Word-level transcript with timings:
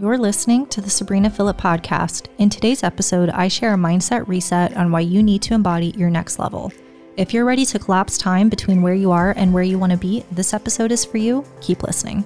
You're 0.00 0.16
listening 0.16 0.64
to 0.68 0.80
the 0.80 0.88
Sabrina 0.88 1.28
Philipp 1.28 1.58
podcast. 1.58 2.28
In 2.38 2.48
today's 2.48 2.82
episode, 2.82 3.28
I 3.28 3.48
share 3.48 3.74
a 3.74 3.76
mindset 3.76 4.26
reset 4.26 4.74
on 4.74 4.90
why 4.90 5.00
you 5.00 5.22
need 5.22 5.42
to 5.42 5.52
embody 5.52 5.88
your 5.88 6.08
next 6.08 6.38
level. 6.38 6.72
If 7.18 7.34
you're 7.34 7.44
ready 7.44 7.66
to 7.66 7.78
collapse 7.78 8.16
time 8.16 8.48
between 8.48 8.80
where 8.80 8.94
you 8.94 9.10
are 9.10 9.32
and 9.36 9.52
where 9.52 9.62
you 9.62 9.78
want 9.78 9.92
to 9.92 9.98
be, 9.98 10.24
this 10.32 10.54
episode 10.54 10.90
is 10.90 11.04
for 11.04 11.18
you. 11.18 11.44
Keep 11.60 11.82
listening. 11.82 12.24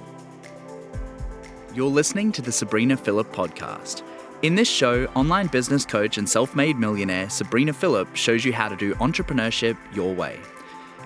You're 1.75 1.91
listening 1.91 2.31
to 2.33 2.43
the 2.43 2.53
Sabrina 2.53 2.97
Philipp 2.97 3.33
podcast. 3.33 4.05
In 4.43 4.55
this 4.55 4.69
show, 4.69 5.07
online 5.17 5.49
business 5.49 5.85
coach 5.85 6.17
and 6.17 6.29
self 6.29 6.55
made 6.55 6.79
millionaire 6.79 7.29
Sabrina 7.29 7.73
Philipp 7.73 8.15
shows 8.15 8.45
you 8.45 8.53
how 8.53 8.69
to 8.69 8.77
do 8.77 8.95
entrepreneurship 8.97 9.77
your 9.93 10.15
way. 10.15 10.39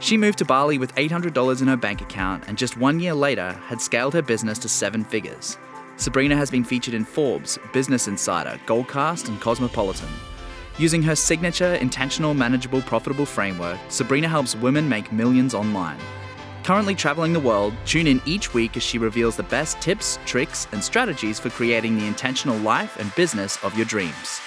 She 0.00 0.18
moved 0.18 0.36
to 0.36 0.44
Bali 0.44 0.76
with 0.76 0.94
$800 0.96 1.62
in 1.62 1.68
her 1.68 1.78
bank 1.78 2.02
account 2.02 2.44
and 2.46 2.58
just 2.58 2.76
one 2.76 3.00
year 3.00 3.14
later 3.14 3.52
had 3.68 3.80
scaled 3.80 4.12
her 4.12 4.20
business 4.20 4.58
to 4.58 4.68
seven 4.68 5.02
figures. 5.02 5.56
Sabrina 5.98 6.36
has 6.36 6.48
been 6.48 6.62
featured 6.62 6.94
in 6.94 7.04
Forbes, 7.04 7.58
Business 7.72 8.06
Insider, 8.06 8.60
Goldcast, 8.66 9.26
and 9.26 9.40
Cosmopolitan. 9.40 10.08
Using 10.78 11.02
her 11.02 11.16
signature 11.16 11.74
intentional, 11.74 12.34
manageable, 12.34 12.80
profitable 12.82 13.26
framework, 13.26 13.80
Sabrina 13.88 14.28
helps 14.28 14.54
women 14.54 14.88
make 14.88 15.10
millions 15.10 15.54
online. 15.54 15.98
Currently 16.62 16.94
traveling 16.94 17.32
the 17.32 17.40
world, 17.40 17.74
tune 17.84 18.06
in 18.06 18.22
each 18.26 18.54
week 18.54 18.76
as 18.76 18.84
she 18.84 18.96
reveals 18.96 19.36
the 19.36 19.42
best 19.42 19.80
tips, 19.80 20.20
tricks, 20.24 20.68
and 20.70 20.84
strategies 20.84 21.40
for 21.40 21.50
creating 21.50 21.98
the 21.98 22.06
intentional 22.06 22.56
life 22.58 22.96
and 23.00 23.12
business 23.16 23.58
of 23.64 23.76
your 23.76 23.86
dreams. 23.86 24.40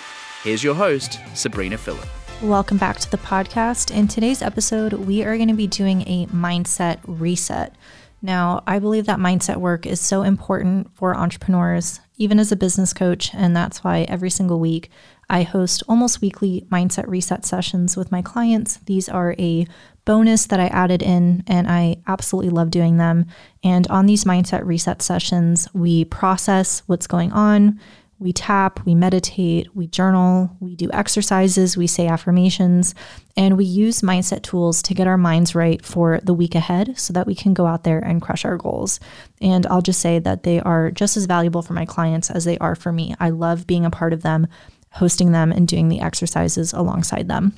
Here's 0.43 0.63
your 0.63 0.75
host, 0.75 1.19
Sabrina 1.33 1.77
Philipp. 1.77 2.07
Welcome 2.41 2.77
back 2.77 2.97
to 2.99 3.11
the 3.11 3.17
podcast. 3.17 3.93
In 3.93 4.07
today's 4.07 4.41
episode, 4.41 4.93
we 4.93 5.21
are 5.23 5.35
going 5.35 5.49
to 5.49 5.53
be 5.53 5.67
doing 5.67 6.03
a 6.03 6.27
mindset 6.27 6.99
reset. 7.05 7.75
Now, 8.21 8.63
I 8.67 8.79
believe 8.79 9.07
that 9.07 9.19
mindset 9.19 9.57
work 9.57 9.85
is 9.85 9.99
so 9.99 10.21
important 10.21 10.95
for 10.95 11.15
entrepreneurs, 11.15 11.99
even 12.17 12.39
as 12.39 12.51
a 12.51 12.55
business 12.55 12.93
coach. 12.93 13.33
And 13.33 13.55
that's 13.55 13.83
why 13.83 14.01
every 14.01 14.29
single 14.29 14.59
week 14.59 14.91
I 15.29 15.43
host 15.43 15.81
almost 15.87 16.21
weekly 16.21 16.67
mindset 16.69 17.07
reset 17.07 17.45
sessions 17.45 17.97
with 17.97 18.11
my 18.11 18.21
clients. 18.21 18.77
These 18.85 19.09
are 19.09 19.33
a 19.39 19.65
bonus 20.03 20.45
that 20.47 20.59
I 20.59 20.67
added 20.67 21.01
in, 21.01 21.43
and 21.47 21.67
I 21.67 21.97
absolutely 22.05 22.51
love 22.51 22.69
doing 22.69 22.97
them. 22.97 23.27
And 23.63 23.87
on 23.87 24.07
these 24.07 24.25
mindset 24.25 24.65
reset 24.65 25.01
sessions, 25.01 25.67
we 25.73 26.05
process 26.05 26.83
what's 26.87 27.07
going 27.07 27.31
on. 27.31 27.79
We 28.21 28.33
tap, 28.33 28.85
we 28.85 28.93
meditate, 28.93 29.75
we 29.75 29.87
journal, 29.87 30.55
we 30.59 30.75
do 30.75 30.91
exercises, 30.93 31.75
we 31.75 31.87
say 31.87 32.05
affirmations, 32.05 32.93
and 33.35 33.57
we 33.57 33.65
use 33.65 34.01
mindset 34.01 34.43
tools 34.43 34.83
to 34.83 34.93
get 34.93 35.07
our 35.07 35.17
minds 35.17 35.55
right 35.55 35.83
for 35.83 36.19
the 36.21 36.33
week 36.35 36.53
ahead 36.53 36.99
so 36.99 37.13
that 37.13 37.25
we 37.25 37.33
can 37.33 37.55
go 37.55 37.65
out 37.65 37.83
there 37.83 37.97
and 37.97 38.21
crush 38.21 38.45
our 38.45 38.57
goals. 38.57 38.99
And 39.41 39.65
I'll 39.65 39.81
just 39.81 40.01
say 40.01 40.19
that 40.19 40.43
they 40.43 40.59
are 40.59 40.91
just 40.91 41.17
as 41.17 41.25
valuable 41.25 41.63
for 41.63 41.73
my 41.73 41.83
clients 41.83 42.29
as 42.29 42.45
they 42.45 42.59
are 42.59 42.75
for 42.75 42.91
me. 42.91 43.15
I 43.19 43.31
love 43.31 43.65
being 43.65 43.85
a 43.85 43.89
part 43.89 44.13
of 44.13 44.21
them, 44.21 44.45
hosting 44.91 45.31
them, 45.31 45.51
and 45.51 45.67
doing 45.67 45.89
the 45.89 46.01
exercises 46.01 46.73
alongside 46.73 47.27
them. 47.27 47.53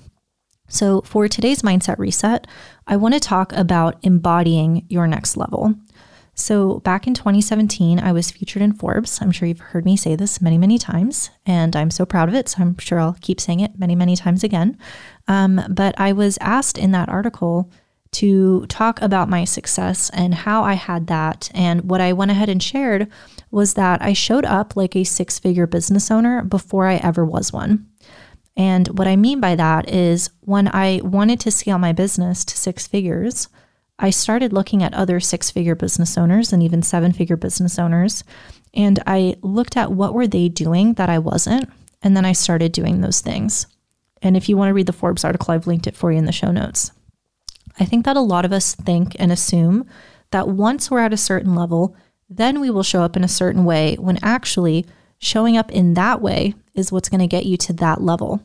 So, 0.69 1.01
for 1.01 1.27
today's 1.27 1.61
mindset 1.61 1.99
reset, 1.99 2.47
I 2.87 2.95
want 2.95 3.15
to 3.15 3.19
talk 3.19 3.51
about 3.51 3.97
embodying 4.01 4.85
your 4.87 5.07
next 5.07 5.35
level. 5.35 5.75
So, 6.35 6.79
back 6.79 7.05
in 7.05 7.13
2017, 7.13 7.99
I 7.99 8.11
was 8.11 8.31
featured 8.31 8.63
in 8.63 8.73
Forbes. 8.73 9.21
I'm 9.21 9.31
sure 9.31 9.47
you've 9.47 9.59
heard 9.59 9.85
me 9.85 9.95
say 9.95 10.15
this 10.15 10.41
many, 10.41 10.57
many 10.57 10.79
times, 10.79 11.29
and 11.45 11.75
I'm 11.75 11.91
so 11.91 12.05
proud 12.05 12.27
of 12.27 12.33
it. 12.33 12.49
So, 12.49 12.61
I'm 12.61 12.77
sure 12.79 12.99
I'll 12.99 13.17
keep 13.21 13.39
saying 13.39 13.59
it 13.59 13.77
many, 13.77 13.95
many 13.95 14.15
times 14.15 14.43
again. 14.43 14.77
Um, 15.27 15.61
but 15.69 15.93
I 15.99 16.11
was 16.11 16.39
asked 16.41 16.79
in 16.79 16.91
that 16.91 17.07
article 17.07 17.69
to 18.13 18.65
talk 18.67 19.01
about 19.01 19.29
my 19.29 19.43
success 19.43 20.09
and 20.11 20.33
how 20.33 20.63
I 20.63 20.73
had 20.73 21.07
that. 21.07 21.51
And 21.53 21.89
what 21.89 22.01
I 22.01 22.13
went 22.13 22.31
ahead 22.31 22.49
and 22.49 22.61
shared 22.61 23.07
was 23.51 23.73
that 23.73 24.01
I 24.01 24.13
showed 24.13 24.45
up 24.45 24.75
like 24.75 24.95
a 24.95 25.03
six 25.03 25.39
figure 25.39 25.67
business 25.67 26.09
owner 26.09 26.43
before 26.43 26.87
I 26.87 26.95
ever 26.95 27.25
was 27.25 27.51
one. 27.51 27.87
And 28.55 28.87
what 28.99 29.07
I 29.07 29.15
mean 29.15 29.39
by 29.39 29.55
that 29.55 29.89
is 29.89 30.29
when 30.41 30.67
I 30.67 31.01
wanted 31.03 31.39
to 31.41 31.51
scale 31.51 31.79
my 31.79 31.91
business 31.91 32.45
to 32.45 32.57
six 32.57 32.85
figures, 32.85 33.47
I 33.99 34.09
started 34.09 34.53
looking 34.53 34.83
at 34.83 34.93
other 34.93 35.19
six 35.19 35.51
figure 35.51 35.75
business 35.75 36.17
owners 36.17 36.51
and 36.51 36.63
even 36.63 36.81
seven 36.81 37.13
figure 37.13 37.37
business 37.37 37.77
owners. 37.77 38.23
And 38.73 39.01
I 39.05 39.35
looked 39.41 39.77
at 39.77 39.91
what 39.91 40.13
were 40.13 40.27
they 40.27 40.49
doing 40.49 40.93
that 40.93 41.09
I 41.09 41.19
wasn't. 41.19 41.69
And 42.01 42.17
then 42.17 42.25
I 42.25 42.33
started 42.33 42.71
doing 42.71 43.01
those 43.01 43.21
things. 43.21 43.67
And 44.21 44.35
if 44.35 44.49
you 44.49 44.57
want 44.57 44.69
to 44.69 44.73
read 44.73 44.87
the 44.87 44.93
Forbes 44.93 45.23
article, 45.23 45.53
I've 45.53 45.67
linked 45.67 45.87
it 45.87 45.95
for 45.95 46.11
you 46.11 46.17
in 46.17 46.25
the 46.25 46.31
show 46.31 46.51
notes. 46.51 46.91
I 47.79 47.85
think 47.85 48.05
that 48.05 48.17
a 48.17 48.21
lot 48.21 48.45
of 48.45 48.51
us 48.51 48.75
think 48.75 49.15
and 49.19 49.31
assume 49.31 49.85
that 50.31 50.47
once 50.47 50.89
we're 50.89 50.99
at 50.99 51.13
a 51.13 51.17
certain 51.17 51.55
level, 51.55 51.95
then 52.29 52.59
we 52.59 52.69
will 52.69 52.83
show 52.83 53.03
up 53.03 53.15
in 53.15 53.23
a 53.23 53.27
certain 53.27 53.65
way 53.65 53.95
when 53.95 54.17
actually 54.23 54.85
showing 55.19 55.57
up 55.57 55.71
in 55.71 55.93
that 55.93 56.21
way 56.21 56.55
is 56.73 56.91
what's 56.91 57.09
going 57.09 57.19
to 57.19 57.27
get 57.27 57.45
you 57.45 57.57
to 57.57 57.73
that 57.73 58.01
level. 58.01 58.41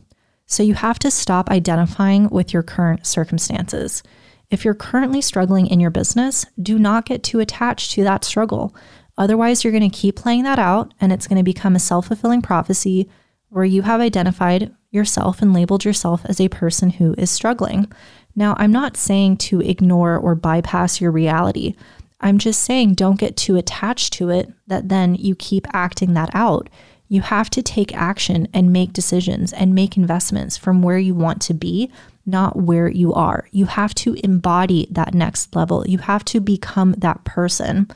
So 0.47 0.63
you 0.63 0.75
have 0.75 0.99
to 1.01 1.11
stop 1.11 1.51
identifying 1.51 2.29
with 2.31 2.53
your 2.53 2.63
current 2.63 3.07
circumstances. 3.07 4.03
If 4.51 4.65
you're 4.65 4.75
currently 4.75 5.21
struggling 5.21 5.67
in 5.67 5.81
your 5.81 5.91
business, 5.91 6.47
do 6.61 6.79
not 6.79 7.05
get 7.05 7.23
too 7.23 7.41
attached 7.41 7.93
to 7.93 8.05
that 8.05 8.25
struggle. 8.25 8.75
Otherwise, 9.19 9.63
you're 9.63 9.73
going 9.73 9.89
to 9.89 9.97
keep 9.97 10.17
playing 10.17 10.45
that 10.45 10.59
out 10.59 10.95
and 11.01 11.13
it's 11.13 11.27
going 11.27 11.39
to 11.39 11.43
become 11.43 11.77
a 11.77 11.81
self 11.81 12.07
fulfilling 12.07 12.41
prophecy 12.41 13.09
where 13.51 13.65
you 13.65 13.83
have 13.83 14.01
identified 14.01 14.75
yourself 14.91 15.43
and 15.43 15.53
labeled 15.53 15.85
yourself 15.85 16.23
as 16.25 16.41
a 16.41 16.49
person 16.49 16.91
who 16.91 17.15
is 17.19 17.31
struggling. 17.31 17.91
Now, 18.35 18.55
I'm 18.59 18.73
not 18.73 18.97
saying 18.97 19.39
to 19.39 19.61
ignore 19.61 20.17
or 20.17 20.35
bypass 20.35 21.01
your 21.01 21.11
reality. 21.11 21.75
I'm 22.21 22.39
just 22.39 22.63
saying 22.63 22.95
don't 22.95 23.19
get 23.19 23.37
too 23.37 23.57
attached 23.57 24.13
to 24.15 24.31
it 24.31 24.53
that 24.67 24.89
then 24.89 25.15
you 25.15 25.35
keep 25.35 25.67
acting 25.73 26.15
that 26.15 26.31
out. 26.33 26.69
You 27.09 27.23
have 27.23 27.49
to 27.51 27.63
take 27.63 27.95
action 27.95 28.49
and 28.53 28.73
make 28.73 28.93
decisions 28.93 29.53
and 29.53 29.75
make 29.75 29.97
investments 29.97 30.57
from 30.57 30.83
where 30.83 30.99
you 30.99 31.15
want 31.15 31.41
to 31.43 31.55
be 31.55 31.91
not 32.29 32.57
where 32.57 32.89
you 32.89 33.13
are. 33.15 33.49
You 33.51 33.67
have 33.67 33.95
to 33.97 34.15
embody 34.23 34.87
that 34.91 35.15
next 35.15 35.57
level. 35.57 35.85
You 35.87 35.99
have 35.99 36.25
to 36.27 36.41
become 36.41 36.93
that 36.99 37.25
person. 37.25 37.91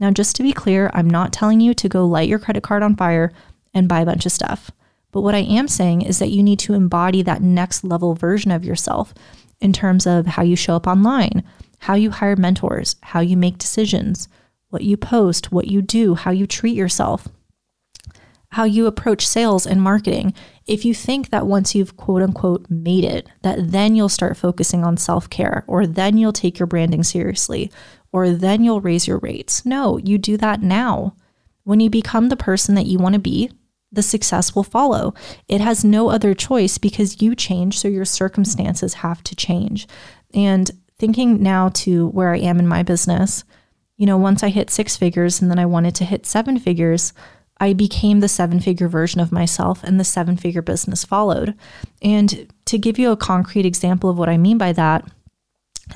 Now, 0.00 0.10
just 0.10 0.36
to 0.36 0.42
be 0.42 0.52
clear, 0.52 0.90
I'm 0.92 1.08
not 1.08 1.32
telling 1.32 1.60
you 1.60 1.74
to 1.74 1.88
go 1.88 2.06
light 2.06 2.28
your 2.28 2.38
credit 2.38 2.62
card 2.62 2.82
on 2.82 2.96
fire 2.96 3.32
and 3.72 3.88
buy 3.88 4.00
a 4.00 4.06
bunch 4.06 4.26
of 4.26 4.32
stuff. 4.32 4.70
But 5.10 5.22
what 5.22 5.34
I 5.34 5.38
am 5.38 5.68
saying 5.68 6.02
is 6.02 6.18
that 6.18 6.30
you 6.30 6.42
need 6.42 6.58
to 6.60 6.74
embody 6.74 7.22
that 7.22 7.42
next 7.42 7.84
level 7.84 8.14
version 8.14 8.50
of 8.50 8.64
yourself 8.64 9.14
in 9.60 9.72
terms 9.72 10.06
of 10.06 10.26
how 10.26 10.42
you 10.42 10.56
show 10.56 10.76
up 10.76 10.86
online, 10.86 11.42
how 11.78 11.94
you 11.94 12.10
hire 12.10 12.36
mentors, 12.36 12.96
how 13.02 13.20
you 13.20 13.36
make 13.36 13.58
decisions, 13.58 14.28
what 14.70 14.82
you 14.82 14.96
post, 14.96 15.50
what 15.50 15.68
you 15.68 15.80
do, 15.80 16.14
how 16.14 16.30
you 16.30 16.46
treat 16.46 16.76
yourself 16.76 17.28
how 18.50 18.64
you 18.64 18.86
approach 18.86 19.26
sales 19.26 19.66
and 19.66 19.82
marketing. 19.82 20.32
If 20.66 20.84
you 20.84 20.94
think 20.94 21.30
that 21.30 21.46
once 21.46 21.74
you've 21.74 21.96
quote 21.96 22.22
unquote 22.22 22.66
made 22.70 23.04
it, 23.04 23.28
that 23.42 23.72
then 23.72 23.94
you'll 23.94 24.08
start 24.08 24.36
focusing 24.36 24.84
on 24.84 24.96
self 24.96 25.28
care, 25.28 25.64
or 25.66 25.86
then 25.86 26.16
you'll 26.16 26.32
take 26.32 26.58
your 26.58 26.66
branding 26.66 27.02
seriously, 27.02 27.70
or 28.12 28.30
then 28.30 28.64
you'll 28.64 28.80
raise 28.80 29.06
your 29.06 29.18
rates. 29.18 29.66
No, 29.66 29.98
you 29.98 30.18
do 30.18 30.36
that 30.38 30.62
now. 30.62 31.14
When 31.64 31.80
you 31.80 31.90
become 31.90 32.30
the 32.30 32.36
person 32.36 32.74
that 32.76 32.86
you 32.86 32.98
want 32.98 33.14
to 33.14 33.20
be, 33.20 33.50
the 33.92 34.02
success 34.02 34.54
will 34.54 34.62
follow. 34.62 35.14
It 35.48 35.60
has 35.60 35.84
no 35.84 36.10
other 36.10 36.34
choice 36.34 36.78
because 36.78 37.22
you 37.22 37.34
change, 37.34 37.78
so 37.78 37.88
your 37.88 38.04
circumstances 38.04 38.94
have 38.94 39.22
to 39.24 39.36
change. 39.36 39.86
And 40.34 40.70
thinking 40.98 41.42
now 41.42 41.68
to 41.70 42.08
where 42.08 42.34
I 42.34 42.38
am 42.38 42.58
in 42.58 42.66
my 42.66 42.82
business, 42.82 43.44
you 43.96 44.06
know, 44.06 44.16
once 44.16 44.42
I 44.42 44.48
hit 44.48 44.70
six 44.70 44.96
figures 44.96 45.40
and 45.40 45.50
then 45.50 45.58
I 45.58 45.66
wanted 45.66 45.94
to 45.96 46.04
hit 46.04 46.26
seven 46.26 46.58
figures, 46.58 47.12
I 47.60 47.72
became 47.72 48.20
the 48.20 48.28
seven 48.28 48.60
figure 48.60 48.88
version 48.88 49.20
of 49.20 49.32
myself, 49.32 49.82
and 49.82 49.98
the 49.98 50.04
seven 50.04 50.36
figure 50.36 50.62
business 50.62 51.04
followed. 51.04 51.54
And 52.00 52.52
to 52.66 52.78
give 52.78 52.98
you 52.98 53.10
a 53.10 53.16
concrete 53.16 53.66
example 53.66 54.08
of 54.08 54.18
what 54.18 54.28
I 54.28 54.36
mean 54.36 54.58
by 54.58 54.72
that, 54.72 55.04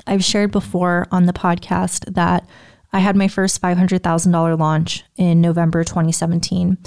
I've 0.05 0.23
shared 0.23 0.51
before 0.51 1.07
on 1.11 1.25
the 1.25 1.33
podcast 1.33 2.13
that 2.13 2.47
I 2.91 2.99
had 2.99 3.15
my 3.15 3.27
first 3.27 3.61
$500,000 3.61 4.59
launch 4.59 5.03
in 5.15 5.41
November 5.41 5.83
2017. 5.83 6.77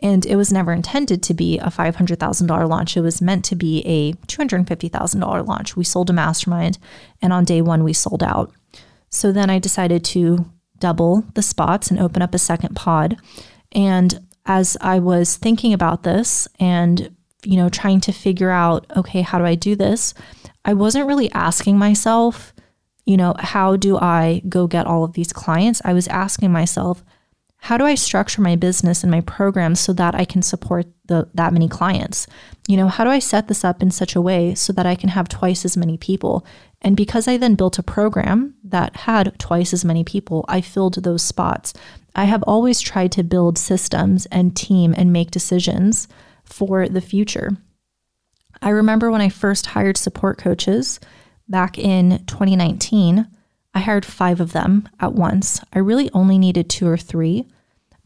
And 0.00 0.26
it 0.26 0.36
was 0.36 0.52
never 0.52 0.72
intended 0.72 1.22
to 1.24 1.34
be 1.34 1.58
a 1.58 1.66
$500,000 1.66 2.68
launch. 2.68 2.96
It 2.96 3.00
was 3.00 3.22
meant 3.22 3.44
to 3.46 3.56
be 3.56 3.82
a 3.86 4.12
$250,000 4.26 5.46
launch. 5.46 5.74
We 5.74 5.84
sold 5.84 6.10
a 6.10 6.12
mastermind, 6.12 6.78
and 7.22 7.32
on 7.32 7.44
day 7.44 7.62
one, 7.62 7.82
we 7.82 7.94
sold 7.94 8.22
out. 8.22 8.52
So 9.08 9.32
then 9.32 9.48
I 9.48 9.58
decided 9.58 10.04
to 10.06 10.50
double 10.78 11.24
the 11.34 11.42
spots 11.42 11.90
and 11.90 11.98
open 11.98 12.20
up 12.20 12.34
a 12.34 12.38
second 12.38 12.76
pod. 12.76 13.16
And 13.72 14.25
as 14.46 14.76
I 14.80 14.98
was 14.98 15.36
thinking 15.36 15.72
about 15.72 16.02
this 16.02 16.48
and, 16.58 17.14
you 17.44 17.56
know, 17.56 17.68
trying 17.68 18.00
to 18.02 18.12
figure 18.12 18.50
out, 18.50 18.86
okay, 18.96 19.22
how 19.22 19.38
do 19.38 19.44
I 19.44 19.54
do 19.54 19.76
this? 19.76 20.14
I 20.64 20.74
wasn't 20.74 21.06
really 21.06 21.30
asking 21.32 21.78
myself, 21.78 22.52
you 23.04 23.16
know, 23.16 23.34
how 23.38 23.76
do 23.76 23.98
I 23.98 24.42
go 24.48 24.66
get 24.66 24.86
all 24.86 25.04
of 25.04 25.12
these 25.12 25.32
clients? 25.32 25.80
I 25.84 25.92
was 25.92 26.08
asking 26.08 26.50
myself, 26.50 27.04
how 27.58 27.78
do 27.78 27.84
I 27.84 27.94
structure 27.94 28.42
my 28.42 28.54
business 28.54 29.02
and 29.02 29.10
my 29.10 29.22
programs 29.22 29.80
so 29.80 29.92
that 29.94 30.14
I 30.14 30.24
can 30.24 30.42
support 30.42 30.86
the, 31.06 31.28
that 31.34 31.52
many 31.52 31.68
clients? 31.68 32.26
You 32.68 32.76
know, 32.76 32.88
how 32.88 33.02
do 33.04 33.10
I 33.10 33.18
set 33.18 33.48
this 33.48 33.64
up 33.64 33.82
in 33.82 33.90
such 33.90 34.14
a 34.14 34.20
way 34.20 34.54
so 34.54 34.72
that 34.74 34.86
I 34.86 34.94
can 34.94 35.08
have 35.08 35.28
twice 35.28 35.64
as 35.64 35.76
many 35.76 35.96
people? 35.96 36.46
And 36.82 36.96
because 36.96 37.26
I 37.26 37.36
then 37.36 37.54
built 37.54 37.78
a 37.78 37.82
program 37.82 38.54
that 38.62 38.96
had 38.96 39.36
twice 39.38 39.72
as 39.72 39.84
many 39.84 40.04
people, 40.04 40.44
I 40.48 40.60
filled 40.60 41.02
those 41.02 41.22
spots. 41.22 41.72
I 42.16 42.24
have 42.24 42.42
always 42.42 42.80
tried 42.80 43.12
to 43.12 43.22
build 43.22 43.58
systems 43.58 44.26
and 44.26 44.56
team 44.56 44.92
and 44.96 45.12
make 45.12 45.30
decisions 45.30 46.08
for 46.44 46.88
the 46.88 47.00
future. 47.00 47.56
I 48.60 48.70
remember 48.70 49.10
when 49.10 49.20
I 49.20 49.28
first 49.28 49.66
hired 49.66 49.96
support 49.96 50.38
coaches 50.38 50.98
back 51.48 51.78
in 51.78 52.24
2019, 52.26 53.28
I 53.74 53.78
hired 53.78 54.04
five 54.04 54.40
of 54.40 54.52
them 54.52 54.88
at 54.98 55.12
once. 55.12 55.60
I 55.72 55.78
really 55.78 56.10
only 56.12 56.38
needed 56.38 56.68
two 56.68 56.88
or 56.88 56.96
three 56.96 57.46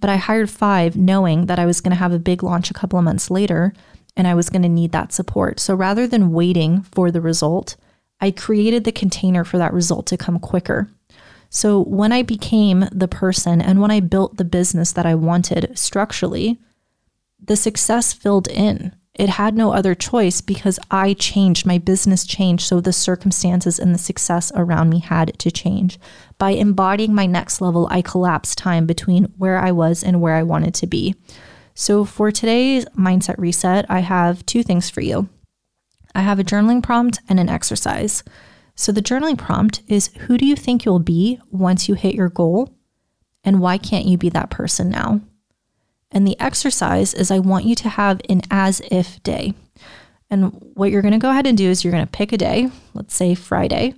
but 0.00 0.10
I 0.10 0.16
hired 0.16 0.50
five 0.50 0.96
knowing 0.96 1.46
that 1.46 1.58
I 1.58 1.66
was 1.66 1.80
going 1.80 1.90
to 1.90 1.98
have 1.98 2.12
a 2.12 2.18
big 2.18 2.42
launch 2.42 2.70
a 2.70 2.74
couple 2.74 2.98
of 2.98 3.04
months 3.04 3.30
later 3.30 3.72
and 4.16 4.26
I 4.26 4.34
was 4.34 4.50
going 4.50 4.62
to 4.62 4.68
need 4.68 4.92
that 4.92 5.12
support. 5.12 5.60
So 5.60 5.74
rather 5.74 6.06
than 6.06 6.32
waiting 6.32 6.82
for 6.82 7.10
the 7.10 7.20
result, 7.20 7.76
I 8.20 8.30
created 8.30 8.84
the 8.84 8.92
container 8.92 9.44
for 9.44 9.58
that 9.58 9.72
result 9.72 10.06
to 10.06 10.16
come 10.16 10.38
quicker. 10.38 10.90
So 11.50 11.82
when 11.82 12.12
I 12.12 12.22
became 12.22 12.88
the 12.90 13.08
person 13.08 13.60
and 13.60 13.80
when 13.80 13.90
I 13.90 14.00
built 14.00 14.38
the 14.38 14.44
business 14.44 14.92
that 14.92 15.04
I 15.04 15.14
wanted 15.14 15.76
structurally, 15.78 16.58
the 17.42 17.56
success 17.56 18.12
filled 18.12 18.48
in 18.48 18.94
it 19.20 19.28
had 19.28 19.54
no 19.54 19.72
other 19.72 19.94
choice 19.94 20.40
because 20.40 20.78
I 20.90 21.12
changed, 21.12 21.66
my 21.66 21.76
business 21.76 22.24
changed. 22.24 22.66
So 22.66 22.80
the 22.80 22.92
circumstances 22.92 23.78
and 23.78 23.94
the 23.94 23.98
success 23.98 24.50
around 24.54 24.88
me 24.88 25.00
had 25.00 25.38
to 25.40 25.50
change. 25.50 25.98
By 26.38 26.52
embodying 26.52 27.14
my 27.14 27.26
next 27.26 27.60
level, 27.60 27.86
I 27.90 28.00
collapsed 28.00 28.56
time 28.56 28.86
between 28.86 29.24
where 29.36 29.58
I 29.58 29.72
was 29.72 30.02
and 30.02 30.22
where 30.22 30.36
I 30.36 30.42
wanted 30.42 30.72
to 30.74 30.86
be. 30.86 31.16
So 31.74 32.06
for 32.06 32.30
today's 32.30 32.86
mindset 32.96 33.34
reset, 33.36 33.84
I 33.90 34.00
have 34.00 34.46
two 34.46 34.62
things 34.62 34.88
for 34.88 35.02
you 35.02 35.28
I 36.14 36.22
have 36.22 36.38
a 36.38 36.44
journaling 36.44 36.82
prompt 36.82 37.20
and 37.28 37.38
an 37.38 37.48
exercise. 37.48 38.24
So 38.80 38.92
the 38.92 39.02
journaling 39.02 39.36
prompt 39.36 39.82
is 39.88 40.08
Who 40.20 40.38
do 40.38 40.46
you 40.46 40.56
think 40.56 40.86
you'll 40.86 41.00
be 41.00 41.38
once 41.50 41.86
you 41.86 41.94
hit 41.94 42.14
your 42.14 42.30
goal? 42.30 42.74
And 43.44 43.60
why 43.60 43.76
can't 43.76 44.06
you 44.06 44.16
be 44.16 44.30
that 44.30 44.48
person 44.48 44.88
now? 44.88 45.20
And 46.10 46.26
the 46.26 46.40
exercise 46.40 47.12
is 47.12 47.30
I 47.30 47.40
want 47.40 47.66
you 47.66 47.74
to 47.74 47.90
have 47.90 48.22
an 48.30 48.40
as 48.50 48.80
if 48.90 49.22
day. 49.22 49.52
And 50.30 50.72
what 50.72 50.90
you're 50.90 51.02
going 51.02 51.12
to 51.12 51.18
go 51.18 51.28
ahead 51.28 51.46
and 51.46 51.58
do 51.58 51.68
is 51.68 51.84
you're 51.84 51.92
going 51.92 52.06
to 52.06 52.10
pick 52.10 52.32
a 52.32 52.38
day, 52.38 52.70
let's 52.94 53.14
say 53.14 53.34
Friday, 53.34 53.94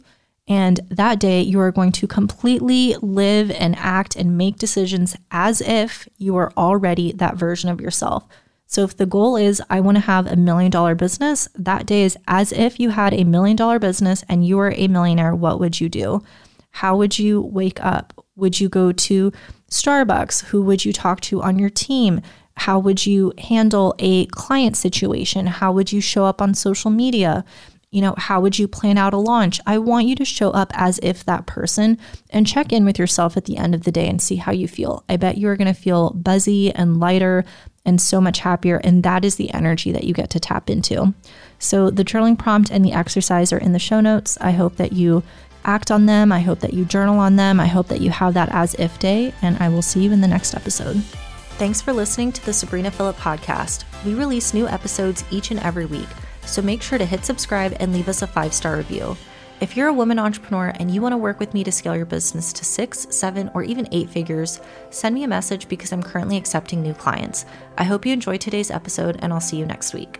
and 0.48 0.80
that 0.90 1.20
day 1.20 1.42
you 1.42 1.60
are 1.60 1.70
going 1.70 1.92
to 1.92 2.08
completely 2.08 2.96
live 3.00 3.52
and 3.52 3.76
act 3.76 4.16
and 4.16 4.36
make 4.36 4.56
decisions 4.56 5.14
as 5.30 5.60
if 5.60 6.08
you 6.18 6.34
are 6.34 6.52
already 6.56 7.12
that 7.12 7.36
version 7.36 7.70
of 7.70 7.80
yourself. 7.80 8.26
So 8.72 8.84
if 8.84 8.96
the 8.96 9.04
goal 9.04 9.36
is 9.36 9.62
I 9.68 9.80
want 9.80 9.96
to 9.96 10.00
have 10.00 10.26
a 10.26 10.34
million 10.34 10.70
dollar 10.70 10.94
business, 10.94 11.46
that 11.54 11.84
day 11.84 12.04
is 12.04 12.16
as 12.26 12.52
if 12.52 12.80
you 12.80 12.88
had 12.88 13.12
a 13.12 13.22
million 13.22 13.54
dollar 13.54 13.78
business 13.78 14.24
and 14.30 14.46
you 14.46 14.56
were 14.56 14.72
a 14.74 14.88
millionaire, 14.88 15.34
what 15.34 15.60
would 15.60 15.78
you 15.78 15.90
do? 15.90 16.22
How 16.70 16.96
would 16.96 17.18
you 17.18 17.42
wake 17.42 17.84
up? 17.84 18.24
Would 18.34 18.60
you 18.60 18.70
go 18.70 18.90
to 18.90 19.30
Starbucks? 19.70 20.44
Who 20.44 20.62
would 20.62 20.86
you 20.86 20.92
talk 20.94 21.20
to 21.20 21.42
on 21.42 21.58
your 21.58 21.68
team? 21.68 22.22
How 22.56 22.78
would 22.78 23.04
you 23.04 23.34
handle 23.36 23.94
a 23.98 24.24
client 24.26 24.78
situation? 24.78 25.48
How 25.48 25.70
would 25.72 25.92
you 25.92 26.00
show 26.00 26.24
up 26.24 26.40
on 26.40 26.54
social 26.54 26.90
media? 26.90 27.44
You 27.90 28.00
know, 28.00 28.14
how 28.16 28.40
would 28.40 28.58
you 28.58 28.68
plan 28.68 28.96
out 28.96 29.12
a 29.12 29.18
launch? 29.18 29.60
I 29.66 29.76
want 29.76 30.06
you 30.06 30.14
to 30.14 30.24
show 30.24 30.50
up 30.50 30.72
as 30.74 30.98
if 31.02 31.26
that 31.26 31.44
person 31.44 31.98
and 32.30 32.46
check 32.46 32.72
in 32.72 32.86
with 32.86 32.98
yourself 32.98 33.36
at 33.36 33.44
the 33.44 33.58
end 33.58 33.74
of 33.74 33.82
the 33.82 33.92
day 33.92 34.08
and 34.08 34.20
see 34.20 34.36
how 34.36 34.52
you 34.52 34.66
feel. 34.66 35.04
I 35.10 35.18
bet 35.18 35.36
you 35.36 35.48
are 35.48 35.58
going 35.58 35.72
to 35.72 35.78
feel 35.78 36.08
buzzy 36.14 36.72
and 36.72 36.98
lighter 36.98 37.44
and 37.84 38.00
so 38.00 38.20
much 38.20 38.40
happier. 38.40 38.76
And 38.84 39.02
that 39.02 39.24
is 39.24 39.36
the 39.36 39.52
energy 39.52 39.92
that 39.92 40.04
you 40.04 40.14
get 40.14 40.30
to 40.30 40.40
tap 40.40 40.70
into. 40.70 41.14
So, 41.58 41.90
the 41.90 42.04
journaling 42.04 42.38
prompt 42.38 42.70
and 42.70 42.84
the 42.84 42.92
exercise 42.92 43.52
are 43.52 43.58
in 43.58 43.72
the 43.72 43.78
show 43.78 44.00
notes. 44.00 44.38
I 44.40 44.52
hope 44.52 44.76
that 44.76 44.92
you 44.92 45.22
act 45.64 45.90
on 45.90 46.06
them. 46.06 46.32
I 46.32 46.40
hope 46.40 46.60
that 46.60 46.74
you 46.74 46.84
journal 46.84 47.18
on 47.18 47.36
them. 47.36 47.60
I 47.60 47.66
hope 47.66 47.88
that 47.88 48.00
you 48.00 48.10
have 48.10 48.34
that 48.34 48.50
as 48.50 48.74
if 48.74 48.98
day, 48.98 49.32
and 49.42 49.56
I 49.58 49.68
will 49.68 49.82
see 49.82 50.02
you 50.02 50.12
in 50.12 50.20
the 50.20 50.28
next 50.28 50.54
episode. 50.54 50.96
Thanks 51.58 51.80
for 51.80 51.92
listening 51.92 52.32
to 52.32 52.44
the 52.44 52.52
Sabrina 52.52 52.90
Philipp 52.90 53.16
podcast. 53.16 53.84
We 54.04 54.14
release 54.14 54.54
new 54.54 54.66
episodes 54.66 55.24
each 55.30 55.50
and 55.50 55.60
every 55.60 55.86
week, 55.86 56.08
so 56.44 56.62
make 56.62 56.82
sure 56.82 56.98
to 56.98 57.06
hit 57.06 57.24
subscribe 57.24 57.76
and 57.78 57.92
leave 57.92 58.08
us 58.08 58.22
a 58.22 58.26
five 58.26 58.52
star 58.52 58.76
review. 58.76 59.16
If 59.62 59.76
you're 59.76 59.86
a 59.86 59.92
woman 59.92 60.18
entrepreneur 60.18 60.72
and 60.80 60.90
you 60.90 61.00
want 61.00 61.12
to 61.12 61.16
work 61.16 61.38
with 61.38 61.54
me 61.54 61.62
to 61.62 61.70
scale 61.70 61.94
your 61.94 62.04
business 62.04 62.52
to 62.54 62.64
six, 62.64 63.06
seven, 63.10 63.48
or 63.54 63.62
even 63.62 63.86
eight 63.92 64.10
figures, 64.10 64.60
send 64.90 65.14
me 65.14 65.22
a 65.22 65.28
message 65.28 65.68
because 65.68 65.92
I'm 65.92 66.02
currently 66.02 66.36
accepting 66.36 66.82
new 66.82 66.94
clients. 66.94 67.46
I 67.78 67.84
hope 67.84 68.04
you 68.04 68.12
enjoyed 68.12 68.40
today's 68.40 68.72
episode, 68.72 69.20
and 69.22 69.32
I'll 69.32 69.40
see 69.40 69.58
you 69.58 69.64
next 69.64 69.94
week. 69.94 70.18